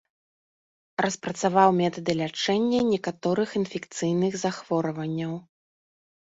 Распрацаваў 1.05 1.69
метады 1.81 2.15
лячэння 2.21 2.79
некаторых 2.93 3.49
інфекцыйных 3.61 4.33
захворванняў. 4.47 5.37